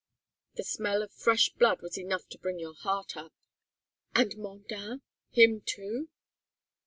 The 0.55 0.63
smell 0.63 1.03
of 1.03 1.13
fresh 1.13 1.49
blood 1.49 1.83
was 1.83 1.95
enough 1.95 2.27
to 2.29 2.39
bring 2.39 2.57
your 2.57 2.73
heart 2.73 3.15
up." 3.15 3.33
"And 4.15 4.35
Mondain 4.35 5.01
him, 5.29 5.61
too?" 5.63 6.09